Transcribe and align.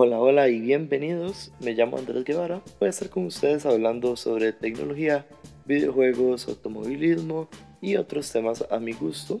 Hola, 0.00 0.20
hola 0.20 0.48
y 0.48 0.60
bienvenidos. 0.60 1.50
Me 1.58 1.72
llamo 1.72 1.98
Andrés 1.98 2.22
Guevara. 2.22 2.62
Voy 2.78 2.86
a 2.86 2.90
estar 2.90 3.10
con 3.10 3.26
ustedes 3.26 3.66
hablando 3.66 4.14
sobre 4.14 4.52
tecnología, 4.52 5.26
videojuegos, 5.66 6.46
automovilismo 6.46 7.48
y 7.80 7.96
otros 7.96 8.30
temas 8.30 8.64
a 8.70 8.78
mi 8.78 8.92
gusto. 8.92 9.40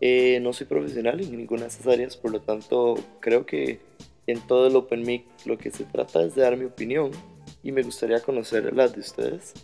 Eh, 0.00 0.40
no 0.42 0.52
soy 0.52 0.66
profesional 0.66 1.20
en 1.20 1.36
ninguna 1.36 1.62
de 1.62 1.68
esas 1.68 1.86
áreas, 1.86 2.16
por 2.16 2.32
lo 2.32 2.40
tanto 2.40 2.96
creo 3.20 3.46
que 3.46 3.78
en 4.26 4.44
todo 4.48 4.66
el 4.66 4.74
Open 4.74 5.02
Mic 5.02 5.24
lo 5.44 5.56
que 5.56 5.70
se 5.70 5.84
trata 5.84 6.20
es 6.24 6.34
de 6.34 6.42
dar 6.42 6.56
mi 6.56 6.64
opinión 6.64 7.12
y 7.62 7.70
me 7.70 7.84
gustaría 7.84 8.18
conocer 8.18 8.74
las 8.74 8.92
de 8.92 9.02
ustedes. 9.02 9.54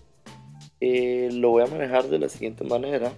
Eh, 0.78 1.30
lo 1.32 1.50
voy 1.50 1.64
a 1.64 1.66
manejar 1.66 2.06
de 2.06 2.20
la 2.20 2.28
siguiente 2.28 2.62
manera. 2.62 3.12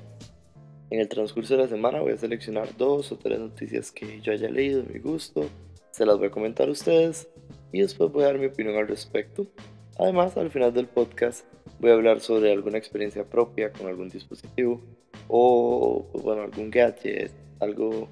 En 0.89 1.01
el 1.01 1.09
transcurso 1.11 1.55
de 1.55 1.65
la 1.65 1.69
semana 1.69 2.01
voy 2.01 2.13
a 2.13 2.17
seleccionar 2.17 2.75
dos 2.79 3.13
o 3.13 3.19
tres 3.19 3.41
noticias 3.41 3.93
que 3.93 4.23
yo 4.23 4.33
haya 4.33 4.49
leído 4.49 4.83
de 4.83 4.95
mi 4.95 5.01
gusto, 5.01 5.51
se 5.95 6.05
las 6.05 6.19
voy 6.19 6.27
a 6.27 6.31
comentar 6.33 6.67
a 6.69 6.73
ustedes 6.73 7.29
y 7.71 7.81
después 7.81 8.11
voy 8.11 8.25
a 8.25 8.27
dar 8.27 8.39
mi 8.39 8.47
opinión 8.47 8.75
al 8.75 8.89
respecto. 8.89 9.47
Además, 9.97 10.37
al 10.37 10.51
final 10.51 10.75
del 10.75 10.89
podcast 10.89 11.47
voy 11.79 11.93
a 11.93 11.95
hablar 11.95 12.19
sobre 12.19 12.51
alguna 12.51 12.79
experiencia 12.79 13.25
propia 13.25 13.71
con 13.71 13.87
algún 13.87 14.09
dispositivo 14.09 14.81
o 15.29 16.09
pues, 16.11 16.25
bueno, 16.25 16.43
algún 16.43 16.73
gadget, 16.73 17.31
algo, 17.61 18.09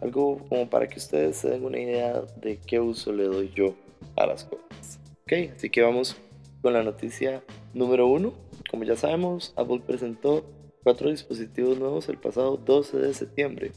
algo 0.00 0.46
como 0.48 0.70
para 0.70 0.86
que 0.86 1.00
ustedes 1.00 1.38
se 1.38 1.50
den 1.50 1.64
una 1.64 1.80
idea 1.80 2.22
de 2.36 2.60
qué 2.64 2.78
uso 2.78 3.12
le 3.12 3.24
doy 3.24 3.50
yo 3.52 3.74
a 4.14 4.24
las 4.24 4.44
cosas. 4.44 5.00
Ok, 5.24 5.32
así 5.56 5.70
que 5.70 5.82
vamos 5.82 6.16
con 6.62 6.72
la 6.72 6.84
noticia 6.84 7.42
número 7.74 8.06
uno. 8.06 8.32
Como 8.70 8.84
ya 8.84 8.94
sabemos, 8.94 9.54
Apple 9.56 9.82
presentó 9.84 10.44
cuatro 10.84 11.10
dispositivos 11.10 11.80
nuevos 11.80 12.08
el 12.08 12.18
pasado 12.18 12.58
12 12.58 12.96
de 12.98 13.12
septiembre. 13.12 13.72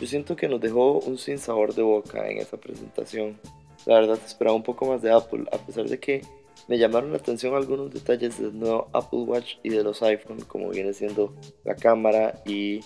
Yo 0.00 0.06
siento 0.06 0.36
que 0.36 0.48
nos 0.48 0.60
dejó 0.60 0.98
un 0.98 1.18
sin 1.18 1.38
sabor 1.38 1.74
de 1.74 1.82
boca 1.82 2.28
en 2.28 2.38
esa 2.38 2.56
presentación. 2.56 3.38
La 3.86 4.00
verdad 4.00 4.18
esperaba 4.24 4.56
un 4.56 4.62
poco 4.62 4.86
más 4.86 5.02
de 5.02 5.12
Apple, 5.12 5.44
a 5.52 5.58
pesar 5.58 5.88
de 5.88 5.98
que 5.98 6.22
me 6.68 6.78
llamaron 6.78 7.12
la 7.12 7.18
atención 7.18 7.54
algunos 7.54 7.92
detalles 7.92 8.40
del 8.40 8.58
nuevo 8.58 8.88
Apple 8.92 9.20
Watch 9.20 9.56
y 9.62 9.70
de 9.70 9.82
los 9.82 10.02
iPhone, 10.02 10.40
como 10.46 10.70
viene 10.70 10.92
siendo 10.92 11.34
la 11.64 11.74
cámara 11.74 12.40
y 12.46 12.80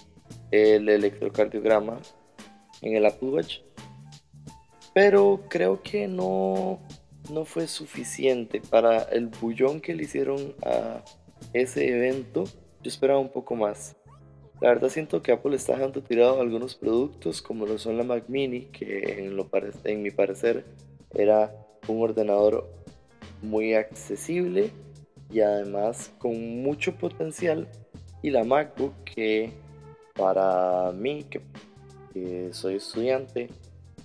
el 0.50 0.88
electrocardiograma 0.88 1.98
en 2.82 2.96
el 2.96 3.06
Apple 3.06 3.28
Watch. 3.28 3.60
Pero 4.94 5.42
creo 5.48 5.82
que 5.82 6.08
no, 6.08 6.80
no 7.30 7.44
fue 7.44 7.66
suficiente 7.66 8.60
para 8.60 9.02
el 9.02 9.26
bullón 9.26 9.80
que 9.80 9.94
le 9.94 10.04
hicieron 10.04 10.54
a 10.64 11.04
ese 11.52 11.88
evento. 11.88 12.44
Yo 12.82 12.88
esperaba 12.88 13.18
un 13.18 13.30
poco 13.30 13.54
más. 13.56 13.96
La 14.60 14.68
verdad 14.70 14.88
siento 14.88 15.22
que 15.22 15.32
Apple 15.32 15.54
está 15.54 15.74
dejando 15.74 16.02
tirado 16.02 16.40
algunos 16.40 16.74
productos 16.74 17.42
como 17.42 17.66
lo 17.66 17.76
son 17.76 17.98
la 17.98 18.04
Mac 18.04 18.24
Mini, 18.28 18.62
que 18.66 19.18
en, 19.18 19.36
lo 19.36 19.50
mi 19.96 20.10
parecer 20.10 20.64
era 21.14 21.54
un 21.88 22.02
ordenador 22.02 22.66
muy 23.42 23.74
accesible 23.74 24.70
y 25.30 25.40
además 25.40 26.12
con 26.18 26.62
mucho 26.62 26.94
potencial 26.94 27.68
y 28.22 28.30
la 28.30 28.44
MacBook 28.44 28.94
que 29.04 29.52
para 30.14 30.90
mí 30.92 31.24
que, 31.24 31.40
soy 32.52 32.76
estudiante 32.76 33.48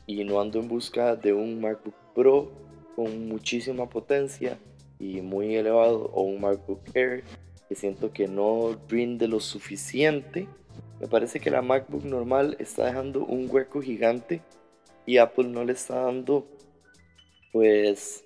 y 0.05 0.25
no 0.25 0.41
ando 0.41 0.59
en 0.59 0.67
busca 0.67 1.15
de 1.15 1.31
un 1.31 1.61
MacBook 1.61 1.95
Pro 2.13 2.51
con 2.97 3.29
muchísima 3.29 3.87
potencia 3.87 4.59
y 4.99 5.21
muy 5.21 5.55
elevado 5.55 6.11
o 6.13 6.23
un 6.23 6.41
MacBook 6.41 6.81
Air 6.93 7.23
siento 7.75 8.11
que 8.11 8.27
no 8.27 8.77
rinde 8.87 9.27
lo 9.27 9.39
suficiente 9.39 10.47
me 11.01 11.07
parece 11.07 11.39
que 11.39 11.49
la 11.49 11.63
MacBook 11.63 12.05
normal 12.05 12.55
está 12.59 12.85
dejando 12.85 13.25
un 13.25 13.47
hueco 13.49 13.81
gigante 13.81 14.43
y 15.07 15.17
Apple 15.17 15.47
no 15.47 15.63
le 15.63 15.73
está 15.73 16.01
dando 16.01 16.47
pues 17.51 18.23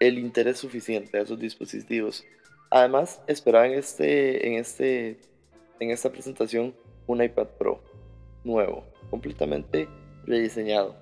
el 0.00 0.18
interés 0.18 0.56
suficiente 0.56 1.18
a 1.18 1.20
esos 1.20 1.38
dispositivos. 1.38 2.24
Además, 2.70 3.20
esperaba 3.26 3.66
en, 3.66 3.74
este, 3.74 4.48
en, 4.48 4.54
este, 4.54 5.20
en 5.80 5.90
esta 5.90 6.10
presentación 6.10 6.74
un 7.06 7.22
iPad 7.22 7.48
Pro 7.58 7.84
nuevo, 8.42 8.86
completamente 9.10 9.88
rediseñado. 10.24 10.96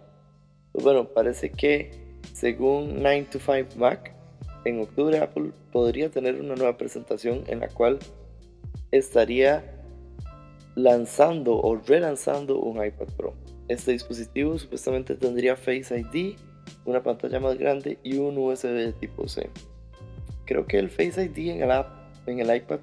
Pues 0.73 0.85
bueno, 0.85 1.09
parece 1.09 1.53
que 1.53 1.93
según 2.33 3.01
9 3.01 3.29
to 3.31 3.39
5 3.39 3.77
Mac, 3.77 4.13
en 4.65 4.81
octubre 4.81 5.19
Apple 5.19 5.51
podría 5.73 6.11
tener 6.11 6.41
una 6.41 6.55
nueva 6.55 6.77
presentación 6.77 7.45
en 7.49 7.61
la 7.61 7.69
cual 7.69 7.99
estaría 8.91 9.65
lanzando 10.75 11.57
o 11.57 11.77
relanzando 11.77 12.59
un 12.59 12.85
iPad 12.85 13.07
Pro. 13.17 13.35
Este 13.69 13.93
dispositivo 13.93 14.59
supuestamente 14.59 15.15
tendría 15.15 15.57
Face 15.57 15.99
ID 15.99 16.37
una 16.85 17.03
pantalla 17.03 17.41
más 17.41 17.59
grande 17.59 17.99
y 18.03 18.19
un 18.19 18.37
USB 18.39 18.69
de 18.69 18.93
tipo 18.93 19.29
C. 19.29 19.49
Creo 20.45 20.67
que 20.67 20.79
el 20.79 20.91
Face 20.91 21.23
ID 21.25 21.51
en 22.27 22.41
el, 22.41 22.57
iPad 22.57 22.81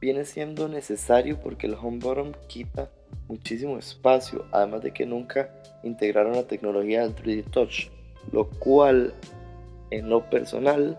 viene 0.00 0.24
siendo 0.24 0.68
necesario 0.68 1.38
porque 1.38 1.66
el 1.66 1.74
home 1.74 1.98
button 1.98 2.36
quita 2.48 2.90
muchísimo 3.28 3.78
espacio, 3.78 4.46
además 4.52 4.82
de 4.82 4.92
que 4.92 5.06
nunca 5.06 5.50
integraron 5.82 6.32
la 6.32 6.44
tecnología 6.44 7.02
del 7.02 7.14
3D 7.14 7.44
Touch, 7.50 7.90
lo 8.32 8.48
cual 8.48 9.14
en 9.90 10.08
lo 10.08 10.28
personal 10.30 10.98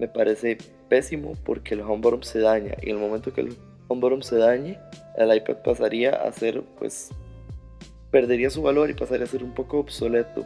me 0.00 0.08
parece 0.08 0.58
pésimo 0.88 1.34
porque 1.44 1.74
el 1.74 1.82
home 1.82 2.00
button 2.00 2.24
se 2.24 2.40
daña 2.40 2.74
y 2.82 2.90
en 2.90 2.96
el 2.96 3.02
momento 3.02 3.32
que 3.32 3.42
el 3.42 3.56
home 3.86 4.00
button 4.00 4.22
se 4.22 4.36
dañe, 4.36 4.78
el 5.16 5.36
iPad 5.36 5.58
pasaría 5.62 6.14
a 6.14 6.32
ser 6.32 6.62
pues 6.78 7.10
perdería 8.10 8.50
su 8.50 8.62
valor 8.62 8.90
y 8.90 8.94
pasaría 8.94 9.24
a 9.24 9.28
ser 9.28 9.44
un 9.44 9.54
poco 9.54 9.78
obsoleto 9.78 10.44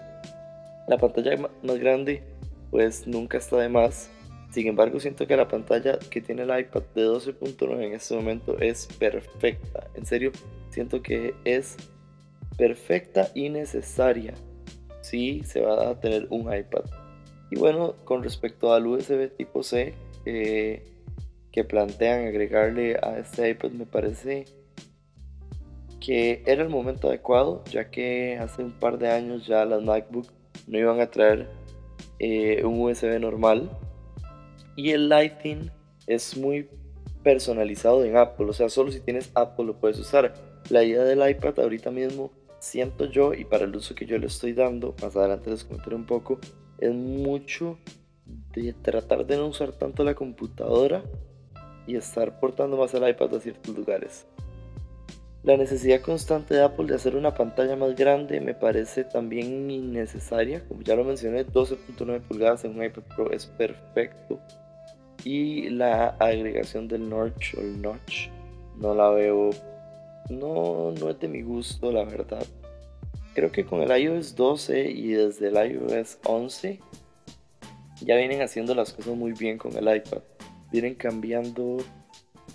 la 0.86 0.98
pantalla 0.98 1.36
más 1.62 1.78
grande 1.78 2.22
pues 2.70 3.06
nunca 3.06 3.38
está 3.38 3.56
de 3.58 3.68
más. 3.68 4.10
Sin 4.50 4.66
embargo, 4.66 5.00
siento 5.00 5.26
que 5.26 5.36
la 5.36 5.48
pantalla 5.48 5.98
que 6.10 6.20
tiene 6.20 6.42
el 6.42 6.58
iPad 6.58 6.82
de 6.94 7.06
12.9 7.06 7.84
en 7.84 7.92
este 7.92 8.14
momento 8.14 8.58
es 8.58 8.86
perfecta. 8.98 9.88
En 9.94 10.06
serio, 10.06 10.32
siento 10.70 11.02
que 11.02 11.34
es 11.44 11.76
perfecta 12.56 13.30
y 13.34 13.48
necesaria 13.48 14.34
si 15.02 15.42
se 15.44 15.60
va 15.60 15.90
a 15.90 16.00
tener 16.00 16.26
un 16.30 16.52
iPad. 16.52 16.84
Y 17.50 17.56
bueno, 17.56 17.94
con 18.04 18.22
respecto 18.22 18.72
al 18.72 18.86
USB 18.86 19.30
tipo 19.36 19.62
C 19.62 19.94
eh, 20.24 20.82
que 21.52 21.64
plantean 21.64 22.26
agregarle 22.26 22.96
a 23.02 23.18
este 23.18 23.50
iPad, 23.50 23.70
me 23.70 23.86
parece 23.86 24.44
que 26.00 26.42
era 26.46 26.62
el 26.62 26.68
momento 26.68 27.08
adecuado, 27.08 27.62
ya 27.70 27.90
que 27.90 28.38
hace 28.38 28.62
un 28.62 28.72
par 28.72 28.98
de 28.98 29.10
años 29.10 29.46
ya 29.46 29.64
las 29.64 29.82
MacBook 29.82 30.26
no 30.66 30.78
iban 30.78 31.00
a 31.00 31.10
traer 31.10 31.48
eh, 32.18 32.64
un 32.64 32.80
USB 32.80 33.18
normal. 33.20 33.70
Y 34.76 34.90
el 34.90 35.08
Lighting 35.08 35.70
es 36.06 36.36
muy 36.36 36.68
personalizado 37.22 38.04
en 38.04 38.16
Apple, 38.16 38.46
o 38.46 38.52
sea, 38.52 38.68
solo 38.68 38.92
si 38.92 39.00
tienes 39.00 39.30
Apple 39.34 39.64
lo 39.64 39.80
puedes 39.80 39.98
usar. 39.98 40.34
La 40.70 40.82
idea 40.82 41.04
del 41.04 41.28
iPad 41.28 41.58
ahorita 41.60 41.90
mismo 41.90 42.32
siento 42.58 43.06
yo 43.06 43.34
y 43.34 43.44
para 43.44 43.64
el 43.64 43.74
uso 43.76 43.94
que 43.94 44.06
yo 44.06 44.18
le 44.18 44.26
estoy 44.26 44.52
dando, 44.52 44.94
más 45.02 45.16
adelante 45.16 45.50
les 45.50 45.64
comentaré 45.64 45.96
un 45.96 46.06
poco, 46.06 46.38
es 46.86 46.94
mucho 46.94 47.78
de 48.54 48.72
tratar 48.72 49.26
de 49.26 49.36
no 49.36 49.48
usar 49.48 49.72
tanto 49.72 50.04
la 50.04 50.14
computadora 50.14 51.02
y 51.86 51.96
estar 51.96 52.40
portando 52.40 52.76
más 52.76 52.94
el 52.94 53.08
iPad 53.08 53.34
a 53.34 53.40
ciertos 53.40 53.76
lugares. 53.76 54.26
La 55.44 55.58
necesidad 55.58 56.00
constante 56.00 56.54
de 56.54 56.62
Apple 56.62 56.86
de 56.86 56.94
hacer 56.94 57.16
una 57.16 57.34
pantalla 57.34 57.76
más 57.76 57.94
grande 57.94 58.40
me 58.40 58.54
parece 58.54 59.04
también 59.04 59.70
innecesaria. 59.70 60.66
Como 60.66 60.80
ya 60.80 60.96
lo 60.96 61.04
mencioné, 61.04 61.46
12.9 61.46 62.22
pulgadas 62.22 62.64
en 62.64 62.78
un 62.78 62.82
iPad 62.82 63.02
Pro 63.14 63.30
es 63.30 63.44
perfecto. 63.44 64.40
Y 65.22 65.68
la 65.68 66.16
agregación 66.18 66.88
del 66.88 67.10
notch 67.10 67.56
o 67.58 67.60
el 67.60 67.82
notch 67.82 68.28
no 68.78 68.94
la 68.94 69.10
veo. 69.10 69.50
No, 70.30 70.92
no 70.98 71.10
es 71.10 71.20
de 71.20 71.28
mi 71.28 71.42
gusto, 71.42 71.92
la 71.92 72.04
verdad. 72.04 72.46
Creo 73.34 73.50
que 73.50 73.64
con 73.64 73.82
el 73.82 73.90
iOS 73.90 74.36
12 74.36 74.90
y 74.90 75.12
desde 75.12 75.48
el 75.48 75.72
iOS 75.72 76.18
11 76.24 76.80
ya 78.00 78.16
vienen 78.16 78.42
haciendo 78.42 78.74
las 78.74 78.92
cosas 78.92 79.16
muy 79.16 79.32
bien 79.32 79.58
con 79.58 79.76
el 79.76 79.96
iPad. 79.96 80.22
Vienen 80.70 80.94
cambiando 80.94 81.78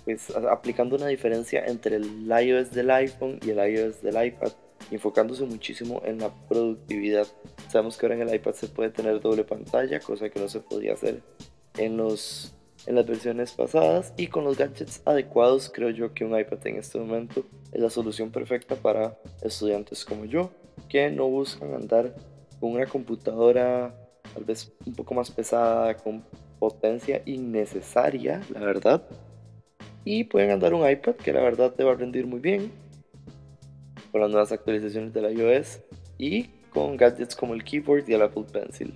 pues 0.04 0.30
aplicando 0.30 0.96
una 0.96 1.06
diferencia 1.06 1.64
entre 1.66 1.96
el 1.96 2.26
iOS 2.26 2.70
del 2.70 2.90
iPhone 2.90 3.38
y 3.44 3.50
el 3.50 3.58
iOS 3.58 4.02
del 4.02 4.24
iPad, 4.24 4.52
enfocándose 4.90 5.44
muchísimo 5.44 6.00
en 6.04 6.18
la 6.18 6.30
productividad. 6.48 7.26
Sabemos 7.68 7.98
que 7.98 8.06
ahora 8.06 8.16
en 8.16 8.28
el 8.28 8.34
iPad 8.34 8.54
se 8.54 8.68
puede 8.68 8.90
tener 8.90 9.20
doble 9.20 9.44
pantalla, 9.44 10.00
cosa 10.00 10.30
que 10.30 10.40
no 10.40 10.48
se 10.48 10.60
podía 10.60 10.94
hacer 10.94 11.22
en, 11.76 11.96
los, 11.96 12.54
en 12.86 12.94
las 12.94 13.06
versiones 13.06 13.52
pasadas 13.52 14.14
y 14.16 14.28
con 14.28 14.44
los 14.44 14.56
gadgets 14.56 15.02
adecuados 15.04 15.70
creo 15.72 15.90
yo 15.90 16.14
que 16.14 16.24
un 16.24 16.38
iPad 16.38 16.66
en 16.66 16.76
este 16.76 16.98
momento 16.98 17.44
es 17.72 17.80
la 17.80 17.90
solución 17.90 18.30
perfecta 18.30 18.74
para 18.76 19.18
estudiantes 19.42 20.04
como 20.04 20.24
yo 20.24 20.50
que 20.90 21.10
no 21.10 21.28
buscan 21.28 21.72
andar 21.72 22.14
con 22.60 22.72
una 22.72 22.84
computadora 22.84 23.94
tal 24.34 24.44
vez 24.44 24.72
un 24.84 24.94
poco 24.94 25.14
más 25.14 25.30
pesada, 25.30 25.94
con 25.96 26.22
potencia 26.58 27.22
innecesaria, 27.24 28.42
la 28.52 28.60
verdad, 28.60 29.02
y 30.04 30.24
pueden 30.24 30.50
andar 30.50 30.74
un 30.74 30.88
iPad 30.88 31.14
que 31.14 31.32
la 31.32 31.40
verdad 31.40 31.72
te 31.72 31.84
va 31.84 31.92
a 31.92 31.96
rendir 31.96 32.26
muy 32.26 32.40
bien 32.40 32.70
con 34.12 34.20
las 34.20 34.30
nuevas 34.30 34.52
actualizaciones 34.52 35.12
de 35.12 35.22
la 35.22 35.30
iOS 35.30 35.80
y 36.18 36.44
con 36.70 36.96
gadgets 36.96 37.34
como 37.34 37.54
el 37.54 37.64
keyboard 37.64 38.08
y 38.08 38.14
el 38.14 38.22
Apple 38.22 38.44
Pencil. 38.52 38.94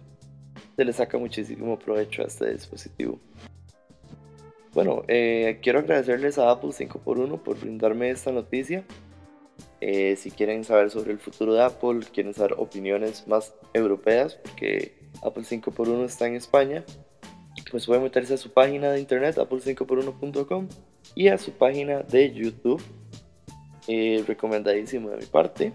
Se 0.76 0.84
le 0.84 0.92
saca 0.92 1.18
muchísimo 1.18 1.78
provecho 1.78 2.22
a 2.22 2.26
este 2.26 2.52
dispositivo. 2.52 3.18
Bueno, 4.72 5.04
eh, 5.06 5.60
quiero 5.62 5.78
agradecerles 5.78 6.36
a 6.38 6.50
Apple 6.50 6.70
5x1 6.70 7.40
por 7.42 7.60
brindarme 7.60 8.10
esta 8.10 8.32
noticia. 8.32 8.84
Eh, 9.86 10.16
si 10.16 10.30
quieren 10.30 10.64
saber 10.64 10.90
sobre 10.90 11.12
el 11.12 11.18
futuro 11.18 11.52
de 11.52 11.62
Apple, 11.62 12.00
quieren 12.10 12.32
saber 12.32 12.54
opiniones 12.56 13.28
más 13.28 13.52
europeas, 13.74 14.34
porque 14.34 15.10
Apple 15.22 15.42
5x1 15.42 16.06
está 16.06 16.26
en 16.26 16.36
España, 16.36 16.84
pues 17.70 17.84
pueden 17.84 18.02
meterse 18.02 18.32
a 18.32 18.36
su 18.38 18.50
página 18.50 18.90
de 18.92 19.00
internet, 19.00 19.36
apple5x1.com, 19.36 20.68
y 21.14 21.28
a 21.28 21.36
su 21.36 21.52
página 21.52 22.00
de 22.00 22.32
YouTube. 22.32 22.82
Eh, 23.86 24.24
recomendadísimo 24.26 25.10
de 25.10 25.18
mi 25.18 25.26
parte. 25.26 25.74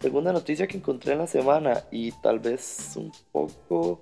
Segunda 0.00 0.32
noticia 0.32 0.66
que 0.66 0.76
encontré 0.76 1.12
en 1.12 1.18
la 1.18 1.28
semana 1.28 1.84
y 1.92 2.10
tal 2.10 2.40
vez 2.40 2.96
un 2.96 3.12
poco 3.30 4.00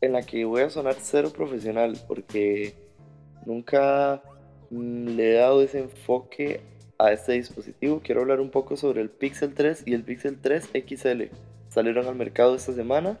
en 0.00 0.12
la 0.12 0.22
que 0.22 0.46
voy 0.46 0.62
a 0.62 0.70
sonar 0.70 0.96
cero 0.98 1.30
profesional 1.30 1.98
porque 2.08 2.74
Nunca 3.46 4.22
mm, 4.70 5.08
le 5.08 5.30
he 5.30 5.34
dado 5.34 5.62
ese 5.62 5.80
enfoque 5.80 6.60
a 6.98 7.12
este 7.12 7.32
dispositivo. 7.32 8.00
Quiero 8.02 8.22
hablar 8.22 8.40
un 8.40 8.50
poco 8.50 8.76
sobre 8.76 9.02
el 9.02 9.10
Pixel 9.10 9.54
3 9.54 9.84
y 9.86 9.94
el 9.94 10.02
Pixel 10.02 10.38
3 10.40 10.70
XL. 10.72 11.22
Salieron 11.68 12.06
al 12.06 12.14
mercado 12.14 12.54
esta 12.54 12.72
semana. 12.72 13.18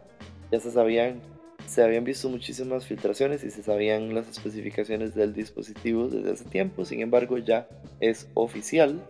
Ya 0.50 0.60
se 0.60 0.70
sabían, 0.70 1.20
se 1.66 1.82
habían 1.82 2.04
visto 2.04 2.28
muchísimas 2.28 2.86
filtraciones 2.86 3.44
y 3.44 3.50
se 3.50 3.62
sabían 3.62 4.14
las 4.14 4.28
especificaciones 4.28 5.14
del 5.14 5.34
dispositivo 5.34 6.08
desde 6.08 6.32
hace 6.32 6.44
tiempo. 6.44 6.84
Sin 6.84 7.00
embargo, 7.00 7.38
ya 7.38 7.68
es 8.00 8.28
oficial. 8.34 9.00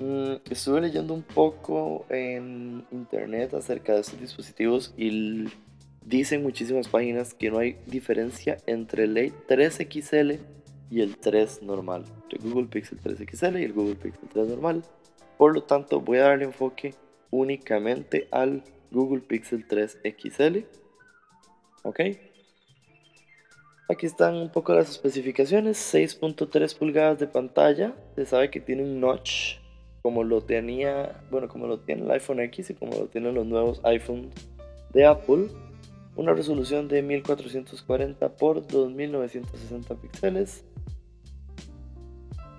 Mm, 0.00 0.34
estuve 0.50 0.80
leyendo 0.80 1.14
un 1.14 1.22
poco 1.22 2.06
en 2.08 2.84
internet 2.90 3.54
acerca 3.54 3.94
de 3.94 4.00
estos 4.00 4.20
dispositivos 4.20 4.92
y 4.96 5.46
Dicen 6.04 6.42
muchísimas 6.42 6.88
páginas 6.88 7.32
que 7.32 7.50
no 7.50 7.58
hay 7.58 7.76
diferencia 7.86 8.56
entre 8.66 9.04
el 9.04 9.32
3 9.46 9.86
XL 9.88 10.32
y 10.92 11.00
el 11.00 11.16
3 11.16 11.62
normal, 11.62 12.04
el 12.28 12.38
Google 12.50 12.66
Pixel 12.66 12.98
3 13.02 13.16
XL 13.16 13.56
y 13.58 13.64
el 13.64 13.72
Google 13.72 13.94
Pixel 13.94 14.28
3 14.28 14.46
normal. 14.46 14.82
Por 15.38 15.54
lo 15.54 15.62
tanto, 15.62 16.02
voy 16.02 16.18
a 16.18 16.24
darle 16.24 16.44
enfoque 16.44 16.94
únicamente 17.30 18.28
al 18.30 18.62
Google 18.90 19.22
Pixel 19.22 19.66
3 19.66 20.00
XL. 20.04 20.58
Ok. 21.84 22.00
Aquí 23.88 24.04
están 24.04 24.34
un 24.34 24.52
poco 24.52 24.74
las 24.74 24.90
especificaciones. 24.90 25.78
6.3 25.94 26.76
pulgadas 26.76 27.18
de 27.18 27.26
pantalla. 27.26 27.94
Se 28.14 28.26
sabe 28.26 28.50
que 28.50 28.60
tiene 28.60 28.82
un 28.82 29.00
notch 29.00 29.56
como 30.02 30.24
lo 30.24 30.42
tenía, 30.42 31.24
bueno, 31.30 31.48
como 31.48 31.68
lo 31.68 31.80
tiene 31.80 32.02
el 32.02 32.10
iPhone 32.10 32.40
X 32.40 32.68
y 32.68 32.74
como 32.74 32.98
lo 32.98 33.06
tienen 33.06 33.34
los 33.34 33.46
nuevos 33.46 33.80
iPhones 33.84 34.34
de 34.92 35.06
Apple 35.06 35.48
una 36.16 36.34
resolución 36.34 36.88
de 36.88 37.02
1440 37.02 38.36
por 38.36 38.66
2960 38.66 39.94
píxeles. 39.96 40.64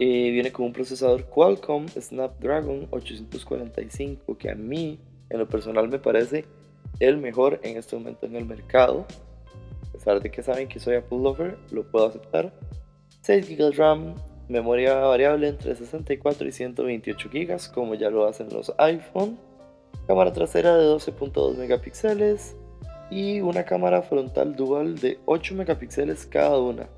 Eh, 0.05 0.31
viene 0.31 0.51
con 0.51 0.65
un 0.65 0.73
procesador 0.73 1.23
Qualcomm 1.29 1.87
Snapdragon 1.87 2.89
845 2.91 4.37
que 4.37 4.51
a 4.51 4.53
mí 4.53 4.99
en 5.29 5.39
lo 5.39 5.47
personal 5.47 5.87
me 5.87 5.97
parece 5.97 6.43
el 6.99 7.15
mejor 7.15 7.61
en 7.63 7.77
este 7.77 7.95
momento 7.95 8.25
en 8.25 8.35
el 8.35 8.43
mercado. 8.43 9.05
A 9.87 9.91
pesar 9.93 10.19
de 10.21 10.29
que 10.29 10.43
saben 10.43 10.67
que 10.67 10.81
soy 10.81 10.95
Apple 10.95 11.19
lover, 11.19 11.57
lo 11.71 11.89
puedo 11.89 12.07
aceptar. 12.07 12.51
6 13.21 13.47
GB 13.47 13.57
de 13.57 13.71
RAM, 13.71 14.15
memoria 14.49 14.95
variable 14.95 15.47
entre 15.47 15.73
64 15.73 16.49
y 16.49 16.51
128 16.51 17.29
GB 17.31 17.71
como 17.73 17.95
ya 17.95 18.09
lo 18.09 18.27
hacen 18.27 18.49
los 18.51 18.73
iPhone. 18.79 19.39
Cámara 20.05 20.33
trasera 20.33 20.75
de 20.75 20.85
12.2 20.85 21.55
megapíxeles 21.55 22.57
y 23.09 23.39
una 23.39 23.63
cámara 23.63 24.01
frontal 24.01 24.53
dual 24.57 24.99
de 24.99 25.19
8 25.27 25.55
megapíxeles 25.55 26.25
cada 26.25 26.59
una. 26.59 26.89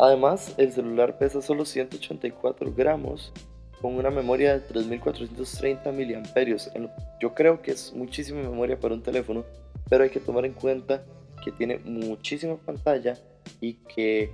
Además, 0.00 0.54
el 0.56 0.72
celular 0.72 1.18
pesa 1.18 1.42
solo 1.42 1.66
184 1.66 2.72
gramos 2.74 3.34
con 3.82 3.96
una 3.96 4.10
memoria 4.10 4.54
de 4.54 4.60
3430 4.60 5.92
mAh. 5.92 6.90
Yo 7.20 7.34
creo 7.34 7.60
que 7.60 7.72
es 7.72 7.92
muchísima 7.92 8.40
memoria 8.40 8.80
para 8.80 8.94
un 8.94 9.02
teléfono, 9.02 9.44
pero 9.90 10.04
hay 10.04 10.08
que 10.08 10.18
tomar 10.18 10.46
en 10.46 10.54
cuenta 10.54 11.04
que 11.44 11.52
tiene 11.52 11.80
muchísima 11.84 12.56
pantalla 12.56 13.18
y 13.60 13.74
que 13.74 14.30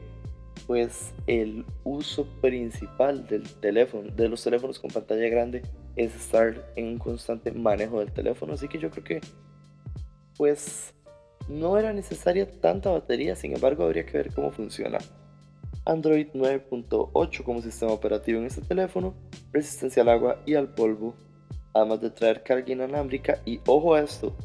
pues 0.69 1.13
el 1.27 1.65
uso 1.83 2.29
principal 2.41 3.27
del 3.27 3.43
teléfono, 3.55 4.09
de 4.09 4.29
los 4.29 4.45
teléfonos 4.45 4.79
con 4.79 4.93
pantalla 4.93 5.29
grande 5.29 5.63
es 5.97 6.15
estar 6.15 6.65
en 6.77 6.87
un 6.87 6.99
constante 6.99 7.51
manejo 7.51 7.99
del 7.99 8.13
teléfono, 8.13 8.53
así 8.53 8.69
que 8.69 8.79
yo 8.79 8.89
creo 8.91 9.03
que 9.03 9.21
pues 10.37 10.95
no 11.49 11.77
era 11.77 11.93
necesaria 11.93 12.49
tanta 12.61 12.91
batería, 12.91 13.35
sin 13.35 13.53
embargo 13.53 13.83
habría 13.83 14.07
que 14.07 14.17
ver 14.17 14.33
cómo 14.33 14.53
funciona. 14.53 14.99
Android 15.87 16.29
9.8 16.35 17.43
como 17.43 17.63
sistema 17.63 17.93
operativo 17.93 18.39
en 18.39 18.47
este 18.47 18.61
teléfono, 18.61 19.15
resistencia 19.53 20.03
al 20.03 20.11
agua 20.11 20.43
y 20.45 20.55
al 20.55 20.75
polvo, 20.75 21.15
además 21.73 22.01
de 22.01 22.11
traer 22.11 22.43
carga 22.43 22.73
inalámbrica 22.73 23.41
y 23.47 23.61
ojo 23.67 23.95
a 23.95 24.01
esto, 24.01 24.37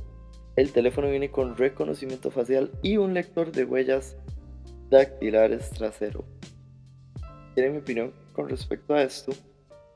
el 0.55 0.71
teléfono 0.71 1.09
viene 1.09 1.31
con 1.31 1.57
reconocimiento 1.57 2.31
facial 2.31 2.71
y 2.81 2.97
un 2.97 3.13
lector 3.13 3.51
de 3.51 3.65
huellas 3.65 4.15
dactilares 4.89 5.69
trasero. 5.71 6.23
¿Quieren 7.53 7.73
mi 7.73 7.79
opinión 7.79 8.13
con 8.33 8.47
respecto 8.47 8.93
a 8.93 9.03
esto? 9.03 9.33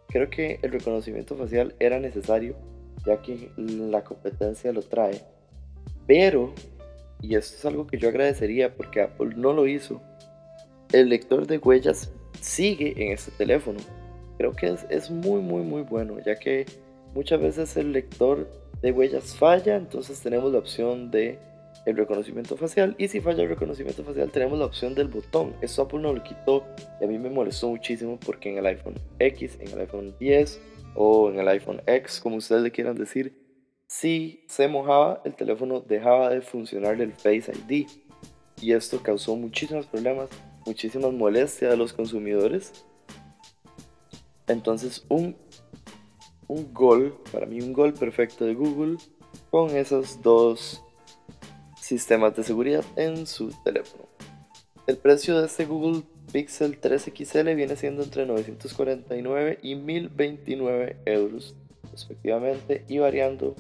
Creo 0.10 0.30
que 0.30 0.60
el 0.62 0.72
reconocimiento 0.72 1.36
facial 1.36 1.76
era 1.80 2.00
necesario 2.00 2.56
ya 3.06 3.22
que 3.22 3.52
la 3.58 4.04
competencia 4.04 4.74
lo 4.74 4.82
trae 4.82 5.22
pero, 6.08 6.54
y 7.22 7.36
esto 7.36 7.56
es 7.58 7.66
algo 7.66 7.88
que 7.88 7.98
yo 7.98 8.10
agradecería 8.10 8.76
porque 8.76 9.02
Apple 9.02 9.34
no 9.36 9.54
lo 9.54 9.68
hizo, 9.68 10.02
el 10.96 11.10
lector 11.10 11.46
de 11.46 11.58
huellas 11.58 12.12
sigue 12.40 12.94
en 12.98 13.12
este 13.12 13.32
teléfono. 13.32 13.80
Creo 14.38 14.54
que 14.54 14.76
es, 14.90 15.12
muy, 15.12 15.42
muy, 15.42 15.62
muy 15.62 15.82
bueno, 15.82 16.18
ya 16.26 16.36
que 16.36 16.66
muchas 17.14 17.42
veces 17.42 17.76
el 17.78 17.92
lector 17.92 18.50
de 18.82 18.92
huellas 18.92 19.36
falla, 19.36 19.76
entonces 19.76 20.22
tenemos 20.22 20.52
la 20.52 20.60
opción 20.60 21.12
de 21.12 21.40
el 21.86 21.98
reconocimiento 21.98 22.58
facial 22.58 22.96
y 22.98 23.10
si 23.10 23.20
falla 23.20 23.44
el 23.44 23.50
reconocimiento 23.50 24.04
facial 24.04 24.32
tenemos 24.32 24.58
la 24.58 24.66
opción 24.66 24.96
del 24.96 25.08
botón. 25.08 25.54
Eso 25.62 25.82
Apple 25.84 26.00
no 26.00 26.14
lo 26.14 26.24
quitó 26.24 26.66
y 27.00 27.04
a 27.04 27.08
mí 27.08 27.20
me 27.20 27.30
molestó 27.30 27.70
muchísimo 27.70 28.18
porque 28.26 28.52
en 28.52 28.58
el 28.58 28.66
iPhone 28.66 28.96
X, 29.20 29.58
en 29.60 29.72
el 29.72 29.82
iPhone 29.82 30.16
10 30.20 30.62
o 30.96 31.30
en 31.30 31.40
el 31.40 31.48
iPhone 31.50 31.82
X, 31.86 32.20
como 32.22 32.38
ustedes 32.38 32.64
le 32.64 32.72
quieran 32.72 32.96
decir, 32.96 33.38
si 33.88 34.44
se 34.48 34.68
mojaba, 34.68 35.22
el 35.26 35.36
teléfono 35.36 35.82
dejaba 35.82 36.30
de 36.30 36.42
funcionar 36.42 37.00
el 37.02 37.14
Face 37.14 37.52
ID 37.52 37.88
y 38.62 38.72
esto 38.72 39.02
causó 39.04 39.36
muchísimos 39.36 39.86
problemas, 39.86 40.30
muchísimas 40.66 41.14
molestias 41.14 41.74
a 41.74 41.76
los 41.76 41.94
consumidores. 41.94 42.86
Entonces 44.48 45.06
un, 45.10 45.36
un 46.48 46.74
gol, 46.74 47.18
para 47.32 47.46
mí 47.46 47.62
un 47.62 47.74
gol 47.74 47.94
perfecto 47.94 48.46
de 48.46 48.54
Google 48.54 48.98
con 49.50 49.72
esos 49.72 50.22
dos 50.22 50.84
sistemas 51.82 52.36
de 52.36 52.44
seguridad 52.44 52.84
en 52.96 53.28
su 53.28 53.54
teléfono. 53.64 54.06
El 54.88 54.98
precio 54.98 55.40
de 55.40 55.48
este 55.48 55.66
Google 55.66 56.04
Pixel 56.32 56.78
3 56.78 57.12
XL 57.16 57.54
viene 57.56 57.76
siendo 57.76 58.04
entre 58.04 58.26
949 58.26 59.60
y 59.62 59.76
1029 59.76 60.98
euros 61.06 61.56
respectivamente 61.92 62.84
y 62.88 63.00
variando 63.00 63.56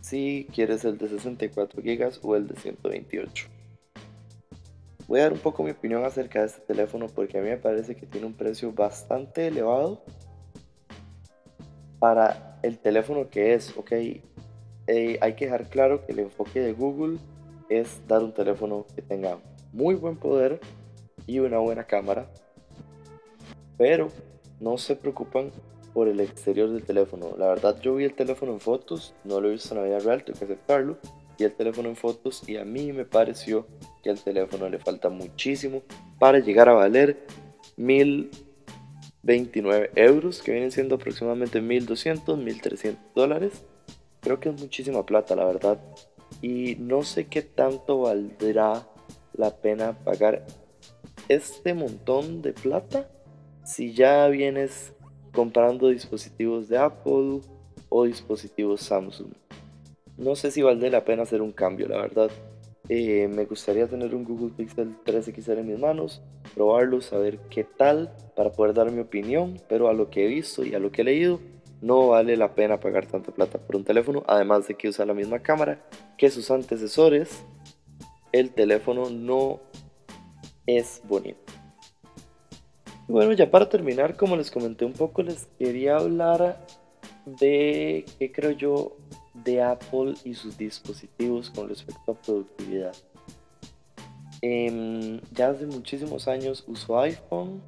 si 0.00 0.46
quieres 0.54 0.84
el 0.84 0.98
de 0.98 1.08
64 1.08 1.82
GB 1.82 2.12
o 2.22 2.36
el 2.36 2.46
de 2.46 2.56
128. 2.56 3.48
Voy 5.12 5.20
a 5.20 5.24
dar 5.24 5.34
un 5.34 5.40
poco 5.40 5.62
mi 5.62 5.72
opinión 5.72 6.06
acerca 6.06 6.40
de 6.40 6.46
este 6.46 6.62
teléfono 6.62 7.06
porque 7.06 7.36
a 7.36 7.42
mí 7.42 7.50
me 7.50 7.58
parece 7.58 7.94
que 7.94 8.06
tiene 8.06 8.26
un 8.26 8.32
precio 8.32 8.72
bastante 8.72 9.48
elevado 9.48 10.00
para 11.98 12.58
el 12.62 12.78
teléfono 12.78 13.28
que 13.28 13.52
es, 13.52 13.76
ok. 13.76 13.92
Eh, 13.92 14.22
hay 15.20 15.34
que 15.34 15.44
dejar 15.44 15.68
claro 15.68 16.06
que 16.06 16.12
el 16.12 16.20
enfoque 16.20 16.60
de 16.60 16.72
Google 16.72 17.18
es 17.68 18.00
dar 18.08 18.22
un 18.22 18.32
teléfono 18.32 18.86
que 18.96 19.02
tenga 19.02 19.36
muy 19.70 19.96
buen 19.96 20.16
poder 20.16 20.60
y 21.26 21.40
una 21.40 21.58
buena 21.58 21.84
cámara, 21.84 22.30
pero 23.76 24.08
no 24.60 24.78
se 24.78 24.96
preocupan 24.96 25.50
por 25.92 26.08
el 26.08 26.20
exterior 26.20 26.70
del 26.70 26.84
teléfono. 26.84 27.36
La 27.36 27.48
verdad 27.48 27.78
yo 27.82 27.96
vi 27.96 28.04
el 28.04 28.14
teléfono 28.14 28.52
en 28.52 28.60
fotos, 28.60 29.14
no 29.24 29.42
lo 29.42 29.48
he 29.48 29.52
visto 29.52 29.74
en 29.74 29.82
la 29.82 29.86
vida 29.86 29.98
real, 29.98 30.24
tengo 30.24 30.38
que 30.38 30.46
aceptarlo. 30.46 30.96
Y 31.38 31.44
el 31.44 31.52
teléfono 31.52 31.88
en 31.88 31.96
fotos 31.96 32.46
y 32.48 32.56
a 32.56 32.64
mí 32.64 32.92
me 32.92 33.04
pareció 33.04 33.66
que 34.02 34.10
al 34.10 34.20
teléfono 34.20 34.68
le 34.68 34.78
falta 34.78 35.08
muchísimo 35.08 35.82
para 36.18 36.38
llegar 36.38 36.68
a 36.68 36.74
valer 36.74 37.26
1029 37.76 39.90
euros, 39.96 40.42
que 40.42 40.52
vienen 40.52 40.70
siendo 40.70 40.96
aproximadamente 40.96 41.60
1200, 41.60 42.38
1300 42.38 43.14
dólares. 43.14 43.64
Creo 44.20 44.38
que 44.40 44.50
es 44.50 44.60
muchísima 44.60 45.06
plata, 45.06 45.34
la 45.34 45.44
verdad. 45.44 45.80
Y 46.40 46.76
no 46.76 47.02
sé 47.02 47.26
qué 47.26 47.42
tanto 47.42 48.02
valdrá 48.02 48.86
la 49.34 49.56
pena 49.56 49.98
pagar 50.04 50.46
este 51.28 51.74
montón 51.74 52.42
de 52.42 52.52
plata 52.52 53.08
si 53.64 53.94
ya 53.94 54.28
vienes 54.28 54.92
comprando 55.32 55.88
dispositivos 55.88 56.68
de 56.68 56.78
Apple 56.78 57.40
o 57.88 58.04
dispositivos 58.04 58.82
Samsung. 58.82 59.32
No 60.16 60.36
sé 60.36 60.50
si 60.50 60.62
vale 60.62 60.90
la 60.90 61.04
pena 61.04 61.22
hacer 61.22 61.42
un 61.42 61.52
cambio, 61.52 61.88
la 61.88 61.98
verdad. 61.98 62.30
Eh, 62.88 63.28
me 63.28 63.44
gustaría 63.44 63.86
tener 63.86 64.14
un 64.14 64.24
Google 64.24 64.52
Pixel 64.56 64.96
3 65.04 65.32
XL 65.34 65.58
en 65.58 65.66
mis 65.66 65.78
manos, 65.78 66.20
probarlo, 66.54 67.00
saber 67.00 67.38
qué 67.48 67.64
tal 67.64 68.14
para 68.36 68.50
poder 68.52 68.74
dar 68.74 68.90
mi 68.90 69.00
opinión, 69.00 69.60
pero 69.68 69.88
a 69.88 69.92
lo 69.94 70.10
que 70.10 70.24
he 70.24 70.28
visto 70.28 70.64
y 70.64 70.74
a 70.74 70.78
lo 70.78 70.90
que 70.90 71.02
he 71.02 71.04
leído, 71.04 71.40
no 71.80 72.08
vale 72.08 72.36
la 72.36 72.54
pena 72.54 72.80
pagar 72.80 73.06
tanta 73.06 73.32
plata 73.32 73.58
por 73.58 73.76
un 73.76 73.84
teléfono, 73.84 74.22
además 74.26 74.68
de 74.68 74.74
que 74.74 74.88
usa 74.88 75.06
la 75.06 75.14
misma 75.14 75.38
cámara 75.40 75.80
que 76.18 76.30
sus 76.30 76.50
antecesores. 76.50 77.44
El 78.32 78.50
teléfono 78.50 79.10
no 79.10 79.60
es 80.66 81.02
bonito. 81.04 81.52
bueno, 83.08 83.32
ya 83.32 83.50
para 83.50 83.68
terminar, 83.68 84.16
como 84.16 84.36
les 84.36 84.50
comenté 84.50 84.84
un 84.84 84.92
poco, 84.92 85.22
les 85.22 85.46
quería 85.58 85.96
hablar 85.96 86.64
de 87.26 88.04
qué 88.18 88.32
creo 88.32 88.52
yo 88.52 88.96
de 89.34 89.62
Apple 89.62 90.14
y 90.24 90.34
sus 90.34 90.56
dispositivos 90.56 91.50
con 91.50 91.68
respecto 91.68 92.12
a 92.12 92.14
productividad. 92.14 92.94
Em, 94.40 95.20
ya 95.32 95.50
hace 95.50 95.66
muchísimos 95.66 96.26
años 96.28 96.64
uso 96.66 96.98
iPhone. 96.98 97.62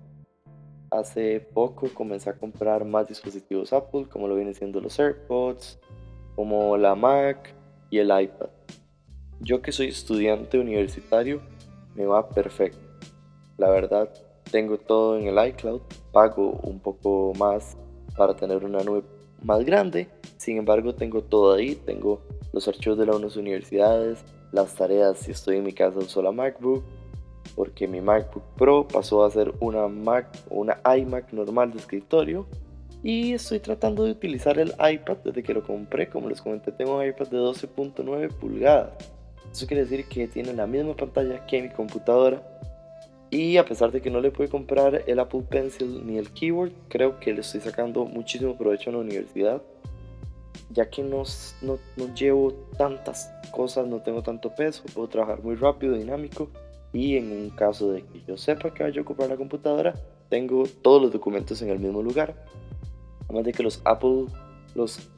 Hace 0.90 1.40
poco 1.40 1.88
comencé 1.92 2.30
a 2.30 2.38
comprar 2.38 2.84
más 2.84 3.08
dispositivos 3.08 3.72
Apple, 3.72 4.06
como 4.08 4.28
lo 4.28 4.36
vienen 4.36 4.54
siendo 4.54 4.80
los 4.80 4.98
AirPods, 4.98 5.78
como 6.36 6.76
la 6.76 6.94
Mac 6.94 7.54
y 7.90 7.98
el 7.98 8.06
iPad. 8.08 8.48
Yo 9.40 9.62
que 9.62 9.72
soy 9.72 9.88
estudiante 9.88 10.58
universitario, 10.58 11.42
me 11.94 12.06
va 12.06 12.28
perfecto. 12.28 12.78
La 13.56 13.70
verdad, 13.70 14.10
tengo 14.50 14.78
todo 14.78 15.18
en 15.18 15.26
el 15.26 15.48
iCloud, 15.48 15.82
pago 16.12 16.60
un 16.62 16.80
poco 16.80 17.32
más 17.38 17.76
para 18.16 18.34
tener 18.34 18.64
una 18.64 18.82
nube 18.82 19.02
más 19.44 19.64
grande. 19.64 20.08
Sin 20.36 20.56
embargo, 20.56 20.94
tengo 20.94 21.22
todo 21.22 21.54
ahí. 21.54 21.74
Tengo 21.74 22.20
los 22.52 22.66
archivos 22.66 22.98
de 22.98 23.06
las 23.06 23.36
universidades, 23.36 24.24
las 24.52 24.74
tareas. 24.74 25.18
Si 25.18 25.30
estoy 25.30 25.58
en 25.58 25.64
mi 25.64 25.72
casa, 25.72 25.98
uso 25.98 26.22
la 26.22 26.32
MacBook. 26.32 26.82
Porque 27.54 27.86
mi 27.86 28.00
MacBook 28.00 28.42
Pro 28.56 28.88
pasó 28.88 29.24
a 29.24 29.30
ser 29.30 29.52
una 29.60 29.86
Mac 29.86 30.26
una 30.50 30.80
iMac 30.96 31.32
normal 31.32 31.72
de 31.72 31.78
escritorio. 31.78 32.46
Y 33.02 33.34
estoy 33.34 33.60
tratando 33.60 34.04
de 34.04 34.12
utilizar 34.12 34.58
el 34.58 34.70
iPad 34.70 35.18
desde 35.24 35.42
que 35.42 35.52
lo 35.52 35.62
compré. 35.62 36.08
Como 36.08 36.28
les 36.28 36.40
comenté, 36.40 36.72
tengo 36.72 36.96
un 36.96 37.06
iPad 37.06 37.28
de 37.28 37.38
12.9 37.38 38.32
pulgadas. 38.32 38.92
Eso 39.52 39.66
quiere 39.66 39.84
decir 39.84 40.06
que 40.06 40.26
tiene 40.26 40.52
la 40.52 40.66
misma 40.66 40.96
pantalla 40.96 41.46
que 41.46 41.62
mi 41.62 41.68
computadora 41.68 42.42
y 43.34 43.58
a 43.58 43.64
pesar 43.64 43.90
de 43.90 44.00
que 44.00 44.10
no 44.10 44.20
le 44.20 44.30
pude 44.30 44.48
comprar 44.48 45.02
el 45.08 45.18
Apple 45.18 45.42
Pencil 45.50 46.06
ni 46.06 46.18
el 46.18 46.30
keyboard, 46.30 46.70
creo 46.88 47.18
que 47.18 47.32
le 47.32 47.40
estoy 47.40 47.60
sacando 47.60 48.04
muchísimo 48.04 48.56
provecho 48.56 48.90
en 48.90 48.96
la 48.96 49.02
universidad. 49.02 49.60
Ya 50.70 50.88
que 50.88 51.02
no, 51.02 51.24
no, 51.60 51.78
no 51.96 52.14
llevo 52.14 52.52
tantas 52.78 53.32
cosas, 53.50 53.88
no 53.88 54.02
tengo 54.02 54.22
tanto 54.22 54.54
peso, 54.54 54.84
puedo 54.94 55.08
trabajar 55.08 55.42
muy 55.42 55.56
rápido, 55.56 55.94
dinámico. 55.94 56.48
Y 56.92 57.16
en 57.16 57.32
un 57.32 57.50
caso 57.50 57.90
de 57.90 58.02
que 58.02 58.22
yo 58.24 58.36
sepa 58.36 58.72
que 58.72 58.84
vaya 58.84 59.00
a 59.00 59.02
ocupar 59.02 59.28
la 59.28 59.36
computadora, 59.36 59.94
tengo 60.28 60.62
todos 60.82 61.02
los 61.02 61.12
documentos 61.12 61.60
en 61.60 61.70
el 61.70 61.80
mismo 61.80 62.04
lugar. 62.04 62.36
Además 63.24 63.46
de 63.46 63.52
que 63.52 63.64
los 63.64 63.82
Apple, 63.84 64.26
los, 64.76 65.10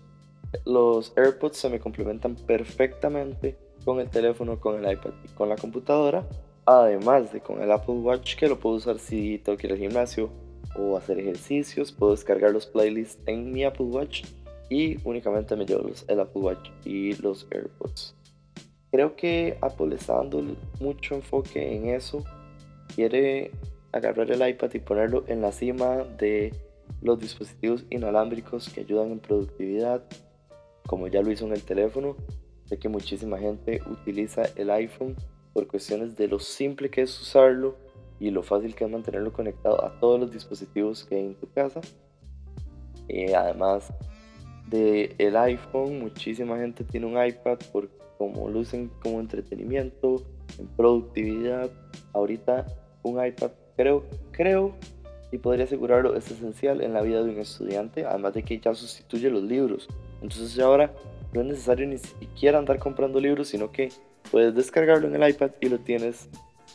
los 0.64 1.12
AirPods 1.18 1.58
se 1.58 1.68
me 1.68 1.80
complementan 1.80 2.34
perfectamente 2.34 3.58
con 3.84 4.00
el 4.00 4.08
teléfono, 4.08 4.58
con 4.58 4.82
el 4.82 4.90
iPad 4.90 5.12
y 5.22 5.28
con 5.34 5.50
la 5.50 5.56
computadora. 5.56 6.26
Además 6.66 7.32
de 7.32 7.40
con 7.40 7.62
el 7.62 7.70
Apple 7.70 7.94
Watch 7.94 8.34
que 8.34 8.48
lo 8.48 8.58
puedo 8.58 8.74
usar 8.74 8.98
si 8.98 9.38
tengo 9.38 9.56
que 9.56 9.68
ir 9.68 9.72
al 9.72 9.78
gimnasio 9.78 10.30
o 10.76 10.96
hacer 10.96 11.20
ejercicios, 11.20 11.92
puedo 11.92 12.10
descargar 12.10 12.50
los 12.50 12.66
playlists 12.66 13.22
en 13.26 13.52
mi 13.52 13.64
Apple 13.64 13.86
Watch 13.86 14.24
y 14.68 14.98
únicamente 15.04 15.54
me 15.54 15.64
llevo 15.64 15.88
los, 15.88 16.04
el 16.08 16.18
Apple 16.18 16.42
Watch 16.42 16.70
y 16.84 17.14
los 17.22 17.46
AirPods. 17.52 18.16
Creo 18.90 19.14
que 19.14 19.56
Apple 19.60 19.94
está 19.94 20.14
dando 20.14 20.42
mucho 20.80 21.14
enfoque 21.14 21.76
en 21.76 21.90
eso. 21.90 22.24
Quiere 22.94 23.52
agarrar 23.92 24.28
el 24.30 24.48
iPad 24.48 24.74
y 24.74 24.80
ponerlo 24.80 25.24
en 25.28 25.42
la 25.42 25.52
cima 25.52 25.98
de 26.18 26.52
los 27.00 27.20
dispositivos 27.20 27.84
inalámbricos 27.90 28.68
que 28.70 28.80
ayudan 28.80 29.12
en 29.12 29.20
productividad, 29.20 30.02
como 30.86 31.06
ya 31.06 31.22
lo 31.22 31.30
hizo 31.30 31.46
en 31.46 31.52
el 31.52 31.62
teléfono. 31.62 32.16
Sé 32.64 32.76
que 32.78 32.88
muchísima 32.88 33.38
gente 33.38 33.80
utiliza 33.88 34.42
el 34.56 34.70
iPhone 34.70 35.14
por 35.56 35.66
cuestiones 35.68 36.14
de 36.18 36.28
lo 36.28 36.38
simple 36.38 36.90
que 36.90 37.00
es 37.00 37.18
usarlo 37.18 37.78
y 38.20 38.30
lo 38.30 38.42
fácil 38.42 38.74
que 38.74 38.84
es 38.84 38.90
mantenerlo 38.90 39.32
conectado 39.32 39.82
a 39.82 39.98
todos 39.98 40.20
los 40.20 40.30
dispositivos 40.30 41.02
que 41.06 41.14
hay 41.14 41.24
en 41.24 41.34
tu 41.34 41.50
casa. 41.50 41.80
Eh, 43.08 43.34
además 43.34 43.90
del 44.68 45.14
el 45.16 45.34
iPhone, 45.34 45.98
muchísima 45.98 46.58
gente 46.58 46.84
tiene 46.84 47.06
un 47.06 47.12
iPad 47.12 47.56
por 47.72 47.88
como 48.18 48.50
lo 48.50 48.58
usan 48.58 48.90
como 49.00 49.18
entretenimiento, 49.18 50.26
en 50.58 50.66
productividad. 50.66 51.70
Ahorita 52.12 52.66
un 53.02 53.24
iPad 53.24 53.52
creo, 53.78 54.04
creo 54.32 54.74
y 55.32 55.38
podría 55.38 55.64
asegurarlo 55.64 56.16
es 56.16 56.30
esencial 56.30 56.82
en 56.82 56.92
la 56.92 57.00
vida 57.00 57.22
de 57.22 57.30
un 57.30 57.38
estudiante, 57.38 58.04
además 58.04 58.34
de 58.34 58.42
que 58.42 58.60
ya 58.60 58.74
sustituye 58.74 59.30
los 59.30 59.42
libros. 59.42 59.88
Entonces 60.20 60.58
ahora 60.58 60.92
no 61.32 61.40
es 61.40 61.46
necesario 61.46 61.86
ni 61.86 61.96
siquiera 61.96 62.58
andar 62.58 62.78
comprando 62.78 63.18
libros, 63.20 63.48
sino 63.48 63.72
que 63.72 63.88
puedes 64.36 64.54
descargarlo 64.54 65.08
en 65.08 65.14
el 65.14 65.30
iPad 65.30 65.52
y 65.62 65.70
lo 65.70 65.78
tienes 65.78 66.28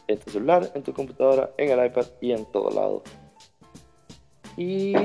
en 0.08 0.18
tu 0.18 0.32
celular, 0.32 0.72
en 0.74 0.82
tu 0.82 0.94
computadora, 0.94 1.52
en 1.60 1.70
el 1.70 1.86
iPad 1.86 2.08
y 2.20 2.32
en 2.32 2.44
todo 2.52 2.72
lado. 2.72 3.04
Y 4.58 4.96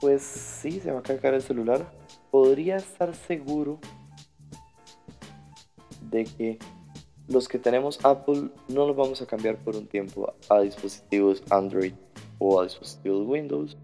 pues 0.00 0.22
sí, 0.22 0.80
se 0.80 0.90
va 0.90 1.00
a 1.00 1.02
cargar 1.02 1.34
el 1.34 1.42
celular. 1.42 1.86
Podría 2.30 2.76
estar 2.76 3.14
seguro 3.14 3.78
de 6.10 6.24
que 6.24 6.58
los 7.28 7.46
que 7.46 7.58
tenemos 7.58 8.02
Apple 8.06 8.48
no 8.68 8.86
los 8.86 8.96
vamos 8.96 9.20
a 9.20 9.26
cambiar 9.26 9.58
por 9.58 9.76
un 9.76 9.86
tiempo 9.86 10.32
a 10.48 10.60
dispositivos 10.60 11.42
Android 11.50 11.92
o 12.38 12.58
a 12.58 12.64
dispositivos 12.64 13.28
Windows. 13.28 13.76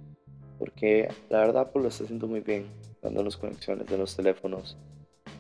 Porque 0.59 1.13
la 1.29 1.41
verdad 1.41 1.65
Apple 1.65 1.83
lo 1.83 1.89
está 1.89 2.05
haciendo 2.05 2.27
muy 2.27 2.41
bien, 2.41 2.71
dándonos 3.03 3.37
conexiones 3.37 3.87
de 3.87 3.99
los 3.99 4.17
teléfonos 4.17 4.79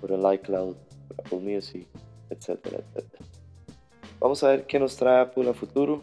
por 0.03 0.12
el 0.12 0.35
iCloud 0.35 0.77
Apple 1.19 1.41
Music, 1.41 1.89
etcétera, 2.31 2.79
etcétera. 2.79 3.25
Vamos 4.21 4.43
a 4.45 4.49
ver 4.49 4.67
qué 4.67 4.79
nos 4.79 4.97
trae 4.97 5.21
Apple 5.21 5.49
a 5.49 5.55
futuro. 5.55 6.03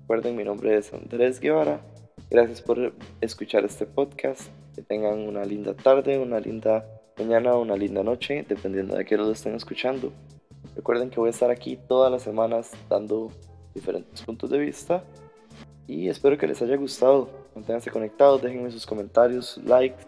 Recuerden, 0.00 0.36
mi 0.36 0.44
nombre 0.44 0.76
es 0.76 0.92
Andrés 0.92 1.40
Guevara. 1.40 1.80
Gracias 2.30 2.60
por 2.60 2.92
escuchar 3.20 3.64
este 3.64 3.86
podcast. 3.86 4.50
Que 4.74 4.82
tengan 4.82 5.20
una 5.20 5.44
linda 5.44 5.74
tarde, 5.74 6.18
una 6.18 6.40
linda 6.40 6.86
mañana, 7.18 7.56
una 7.56 7.76
linda 7.76 8.02
noche, 8.02 8.44
dependiendo 8.48 8.96
de 8.96 9.04
qué 9.04 9.16
lo 9.16 9.30
estén 9.30 9.54
escuchando. 9.54 10.12
Recuerden 10.74 11.10
que 11.10 11.20
voy 11.20 11.28
a 11.28 11.30
estar 11.30 11.50
aquí 11.50 11.78
todas 11.88 12.10
las 12.10 12.22
semanas 12.22 12.72
dando 12.88 13.30
diferentes 13.74 14.22
puntos 14.22 14.50
de 14.50 14.58
vista. 14.58 15.04
Y 15.86 16.08
espero 16.08 16.38
que 16.38 16.46
les 16.46 16.62
haya 16.62 16.76
gustado. 16.76 17.28
Manténganse 17.54 17.90
conectados, 17.90 18.40
déjenme 18.40 18.70
sus 18.70 18.86
comentarios, 18.86 19.58
likes. 19.64 20.04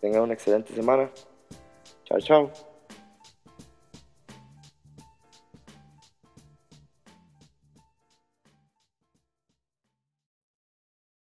Tengan 0.00 0.22
una 0.22 0.34
excelente 0.34 0.74
semana. 0.74 1.10
Chao, 2.04 2.20
chao. 2.20 2.67